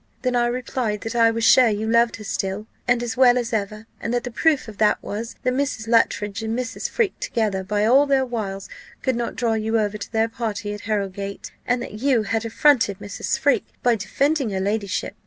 Then 0.23 0.35
I 0.35 0.47
replied 0.47 1.01
that 1.01 1.13
I 1.15 1.29
was 1.29 1.43
sure 1.43 1.67
you 1.67 1.87
loved 1.87 2.15
her 2.15 2.23
still, 2.23 2.65
and 2.87 3.03
as 3.03 3.15
well 3.15 3.37
as 3.37 3.53
ever: 3.53 3.85
and 3.99 4.11
that 4.15 4.23
the 4.23 4.31
proof 4.31 4.67
of 4.67 4.79
that 4.79 4.97
was, 5.03 5.35
that 5.43 5.53
Mrs. 5.53 5.87
Luttridge 5.87 6.41
and 6.41 6.57
Mrs. 6.57 6.89
Freke 6.89 7.19
together, 7.19 7.63
by 7.63 7.85
all 7.85 8.07
their 8.07 8.25
wiles, 8.25 8.67
could 9.03 9.15
not 9.15 9.35
draw 9.35 9.53
you 9.53 9.77
over 9.77 9.99
to 9.99 10.11
their 10.11 10.27
party 10.27 10.73
at 10.73 10.81
Harrowgate, 10.81 11.51
and 11.67 11.83
that 11.83 11.99
you 11.99 12.23
had 12.23 12.45
affronted 12.45 12.97
Mrs. 12.97 13.37
Freke 13.37 13.67
by 13.83 13.93
defending 13.95 14.49
her 14.49 14.59
ladyship. 14.59 15.13